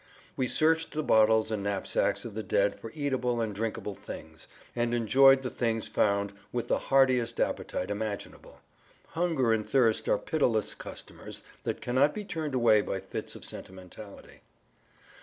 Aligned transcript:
We 0.35 0.47
searched 0.47 0.93
the 0.93 1.03
bottles 1.03 1.51
and 1.51 1.61
knapsacks 1.61 2.25
of 2.25 2.33
the 2.33 2.41
dead 2.41 2.79
for 2.79 2.89
eatable 2.95 3.39
and 3.39 3.53
drinkable 3.53 3.93
things, 3.93 4.47
and 4.75 4.95
enjoyed 4.95 5.43
the 5.43 5.51
things 5.51 5.87
found 5.87 6.33
with 6.51 6.69
the 6.69 6.79
heartiest 6.79 7.39
appetite 7.39 7.91
imaginable. 7.91 8.61
Hunger 9.09 9.53
and 9.53 9.63
thirst 9.69 10.09
are 10.09 10.17
pitiless 10.17 10.73
customers 10.73 11.43
that 11.65 11.81
cannot 11.81 12.15
be 12.15 12.25
turned 12.25 12.55
away 12.55 12.81
by 12.81 12.99
fits 12.99 13.35
of 13.35 13.45
sentimentality. 13.45 14.41